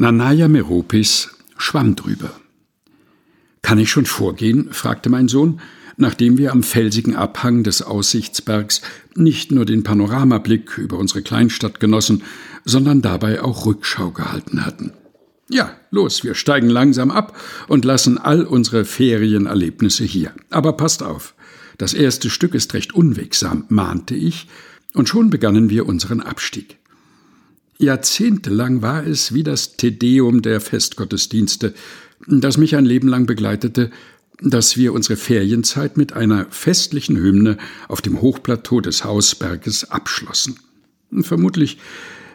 Nanaya 0.00 0.48
Meropis 0.48 1.28
schwamm 1.58 1.94
drüber. 1.94 2.30
Kann 3.60 3.78
ich 3.78 3.90
schon 3.90 4.06
vorgehen? 4.06 4.72
fragte 4.72 5.10
mein 5.10 5.28
Sohn, 5.28 5.60
nachdem 5.98 6.38
wir 6.38 6.52
am 6.52 6.62
felsigen 6.62 7.16
Abhang 7.16 7.64
des 7.64 7.82
Aussichtsbergs 7.82 8.80
nicht 9.14 9.52
nur 9.52 9.66
den 9.66 9.82
Panoramablick 9.82 10.78
über 10.78 10.96
unsere 10.96 11.20
Kleinstadt 11.20 11.80
genossen, 11.80 12.22
sondern 12.64 13.02
dabei 13.02 13.42
auch 13.42 13.66
Rückschau 13.66 14.10
gehalten 14.10 14.64
hatten. 14.64 14.94
Ja, 15.50 15.76
los, 15.90 16.24
wir 16.24 16.34
steigen 16.34 16.70
langsam 16.70 17.10
ab 17.10 17.36
und 17.68 17.84
lassen 17.84 18.16
all 18.16 18.44
unsere 18.44 18.86
Ferienerlebnisse 18.86 20.04
hier. 20.04 20.32
Aber 20.48 20.78
passt 20.78 21.02
auf, 21.02 21.34
das 21.76 21.92
erste 21.92 22.30
Stück 22.30 22.54
ist 22.54 22.72
recht 22.72 22.94
unwegsam, 22.94 23.66
mahnte 23.68 24.14
ich, 24.14 24.48
und 24.94 25.10
schon 25.10 25.28
begannen 25.28 25.68
wir 25.68 25.84
unseren 25.84 26.22
Abstieg. 26.22 26.79
Jahrzehntelang 27.80 28.82
war 28.82 29.06
es 29.06 29.32
wie 29.32 29.42
das 29.42 29.76
Tedeum 29.76 30.42
der 30.42 30.60
Festgottesdienste, 30.60 31.72
das 32.26 32.58
mich 32.58 32.76
ein 32.76 32.84
Leben 32.84 33.08
lang 33.08 33.24
begleitete, 33.26 33.90
dass 34.42 34.76
wir 34.76 34.92
unsere 34.92 35.16
Ferienzeit 35.16 35.96
mit 35.96 36.12
einer 36.12 36.46
festlichen 36.50 37.16
Hymne 37.16 37.56
auf 37.88 38.02
dem 38.02 38.20
Hochplateau 38.20 38.80
des 38.80 39.04
Hausberges 39.04 39.90
abschlossen. 39.90 40.58
Vermutlich 41.22 41.78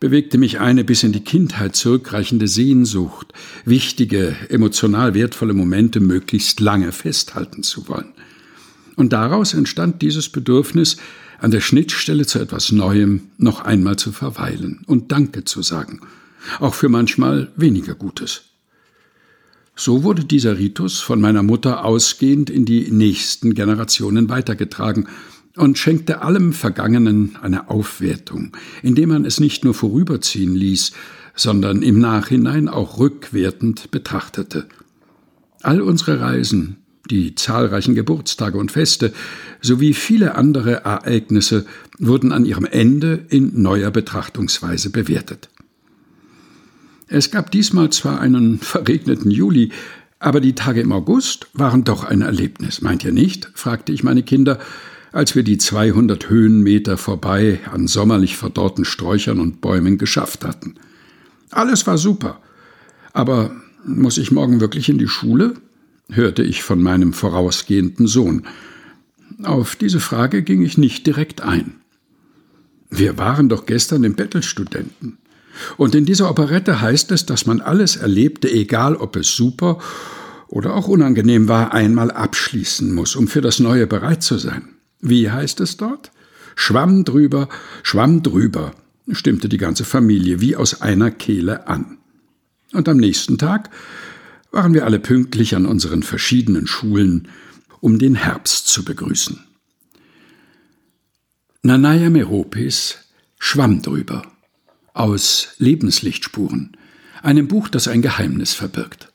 bewegte 0.00 0.38
mich 0.38 0.60
eine 0.60 0.84
bis 0.84 1.02
in 1.02 1.12
die 1.12 1.24
Kindheit 1.24 1.76
zurückreichende 1.76 2.48
Sehnsucht, 2.48 3.32
wichtige, 3.64 4.36
emotional 4.48 5.14
wertvolle 5.14 5.54
Momente 5.54 6.00
möglichst 6.00 6.60
lange 6.60 6.92
festhalten 6.92 7.62
zu 7.62 7.88
wollen. 7.88 8.12
Und 8.98 9.12
daraus 9.12 9.54
entstand 9.54 10.02
dieses 10.02 10.28
Bedürfnis, 10.28 10.96
an 11.38 11.52
der 11.52 11.60
Schnittstelle 11.60 12.26
zu 12.26 12.40
etwas 12.40 12.72
Neuem 12.72 13.28
noch 13.38 13.60
einmal 13.60 13.94
zu 13.94 14.10
verweilen 14.10 14.82
und 14.86 15.12
Danke 15.12 15.44
zu 15.44 15.62
sagen, 15.62 16.00
auch 16.58 16.74
für 16.74 16.88
manchmal 16.88 17.52
weniger 17.54 17.94
Gutes. 17.94 18.42
So 19.76 20.02
wurde 20.02 20.24
dieser 20.24 20.58
Ritus 20.58 20.98
von 20.98 21.20
meiner 21.20 21.44
Mutter 21.44 21.84
ausgehend 21.84 22.50
in 22.50 22.64
die 22.64 22.90
nächsten 22.90 23.54
Generationen 23.54 24.30
weitergetragen 24.30 25.06
und 25.54 25.78
schenkte 25.78 26.22
allem 26.22 26.52
Vergangenen 26.52 27.36
eine 27.40 27.70
Aufwertung, 27.70 28.56
indem 28.82 29.10
man 29.10 29.24
es 29.24 29.38
nicht 29.38 29.64
nur 29.64 29.74
vorüberziehen 29.74 30.56
ließ, 30.56 30.90
sondern 31.36 31.82
im 31.82 32.00
Nachhinein 32.00 32.68
auch 32.68 32.98
rückwertend 32.98 33.92
betrachtete. 33.92 34.66
All 35.62 35.82
unsere 35.82 36.18
Reisen, 36.18 36.78
die 37.10 37.34
zahlreichen 37.34 37.94
Geburtstage 37.94 38.58
und 38.58 38.72
Feste 38.72 39.12
sowie 39.60 39.94
viele 39.94 40.34
andere 40.34 40.84
Ereignisse 40.84 41.66
wurden 41.98 42.32
an 42.32 42.44
ihrem 42.44 42.64
Ende 42.64 43.26
in 43.28 43.60
neuer 43.62 43.90
Betrachtungsweise 43.90 44.90
bewertet. 44.90 45.48
Es 47.08 47.30
gab 47.30 47.50
diesmal 47.50 47.90
zwar 47.90 48.20
einen 48.20 48.58
verregneten 48.60 49.30
Juli, 49.30 49.70
aber 50.20 50.40
die 50.40 50.54
Tage 50.54 50.80
im 50.80 50.92
August 50.92 51.46
waren 51.54 51.84
doch 51.84 52.04
ein 52.04 52.22
Erlebnis, 52.22 52.82
meint 52.82 53.04
ihr 53.04 53.12
nicht? 53.12 53.50
fragte 53.54 53.92
ich 53.92 54.02
meine 54.02 54.22
Kinder, 54.22 54.58
als 55.12 55.34
wir 55.34 55.42
die 55.42 55.58
200 55.58 56.28
Höhenmeter 56.28 56.96
vorbei 56.96 57.60
an 57.72 57.86
sommerlich 57.86 58.36
verdorrten 58.36 58.84
Sträuchern 58.84 59.40
und 59.40 59.60
Bäumen 59.60 59.96
geschafft 59.96 60.44
hatten. 60.44 60.74
Alles 61.50 61.86
war 61.86 61.98
super. 61.98 62.40
Aber 63.12 63.52
muss 63.86 64.18
ich 64.18 64.30
morgen 64.30 64.60
wirklich 64.60 64.88
in 64.88 64.98
die 64.98 65.08
Schule? 65.08 65.54
Hörte 66.10 66.42
ich 66.42 66.62
von 66.62 66.82
meinem 66.82 67.12
vorausgehenden 67.12 68.06
Sohn. 68.06 68.46
Auf 69.42 69.76
diese 69.76 70.00
Frage 70.00 70.42
ging 70.42 70.62
ich 70.62 70.78
nicht 70.78 71.06
direkt 71.06 71.42
ein. 71.42 71.76
Wir 72.90 73.18
waren 73.18 73.48
doch 73.48 73.66
gestern 73.66 74.04
im 74.04 74.14
Bettelstudenten. 74.14 75.18
Und 75.76 75.94
in 75.94 76.04
dieser 76.04 76.30
Operette 76.30 76.80
heißt 76.80 77.10
es, 77.12 77.26
dass 77.26 77.46
man 77.46 77.60
alles 77.60 77.96
Erlebte, 77.96 78.50
egal 78.50 78.96
ob 78.96 79.16
es 79.16 79.34
super 79.34 79.78
oder 80.46 80.74
auch 80.74 80.88
unangenehm 80.88 81.48
war, 81.48 81.74
einmal 81.74 82.10
abschließen 82.10 82.94
muss, 82.94 83.16
um 83.16 83.28
für 83.28 83.40
das 83.40 83.58
Neue 83.58 83.86
bereit 83.86 84.22
zu 84.22 84.38
sein. 84.38 84.76
Wie 85.00 85.30
heißt 85.30 85.60
es 85.60 85.76
dort? 85.76 86.10
Schwamm 86.56 87.04
drüber, 87.04 87.48
schwamm 87.82 88.22
drüber, 88.22 88.72
stimmte 89.12 89.48
die 89.48 89.58
ganze 89.58 89.84
Familie 89.84 90.40
wie 90.40 90.56
aus 90.56 90.80
einer 90.80 91.10
Kehle 91.10 91.68
an. 91.68 91.98
Und 92.72 92.88
am 92.88 92.96
nächsten 92.96 93.38
Tag 93.38 93.70
waren 94.50 94.74
wir 94.74 94.84
alle 94.84 94.98
pünktlich 94.98 95.54
an 95.54 95.66
unseren 95.66 96.02
verschiedenen 96.02 96.66
Schulen, 96.66 97.28
um 97.80 97.98
den 97.98 98.14
Herbst 98.14 98.68
zu 98.68 98.84
begrüßen. 98.84 99.40
Nanaya 101.62 102.10
Meropis 102.10 102.98
Schwamm 103.38 103.82
drüber 103.82 104.22
aus 104.94 105.54
Lebenslichtspuren, 105.58 106.76
einem 107.22 107.46
Buch, 107.46 107.68
das 107.68 107.88
ein 107.88 108.02
Geheimnis 108.02 108.54
verbirgt. 108.54 109.12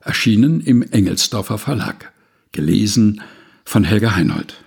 Erschienen 0.00 0.60
im 0.60 0.82
Engelsdorfer 0.82 1.58
Verlag. 1.58 2.12
Gelesen 2.50 3.22
von 3.64 3.84
Helga 3.84 4.14
Heinold. 4.14 4.62